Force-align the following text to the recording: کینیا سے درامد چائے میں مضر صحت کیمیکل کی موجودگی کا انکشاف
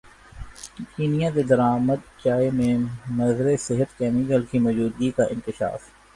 کینیا 0.93 1.29
سے 1.33 1.43
درامد 1.43 1.99
چائے 2.23 2.49
میں 2.51 2.73
مضر 3.17 3.55
صحت 3.59 3.97
کیمیکل 3.97 4.45
کی 4.51 4.59
موجودگی 4.59 5.11
کا 5.11 5.23
انکشاف 5.29 5.81